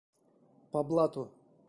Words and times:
По 0.71 0.83
блату. 0.83 1.29